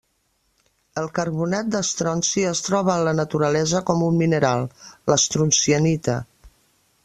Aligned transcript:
El 1.01 1.09
carbonat 1.19 1.69
d'estronci 1.75 2.47
es 2.53 2.63
troba 2.69 2.95
en 2.95 3.05
la 3.09 3.15
naturalesa 3.19 3.83
com 3.91 4.03
un 4.09 4.19
mineral: 4.25 4.67
l'estroncianita. 5.13 6.21